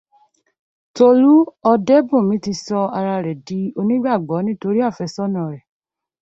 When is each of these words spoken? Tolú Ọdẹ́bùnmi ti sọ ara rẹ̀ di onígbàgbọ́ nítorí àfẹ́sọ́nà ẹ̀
Tolú 0.95 1.33
Ọdẹ́bùnmi 1.71 2.35
ti 2.43 2.53
sọ 2.63 2.79
ara 2.97 3.13
rẹ̀ 3.25 3.39
di 3.47 3.59
onígbàgbọ́ 3.79 4.37
nítorí 4.45 4.79
àfẹ́sọ́nà 4.89 5.41
ẹ̀ 5.55 5.61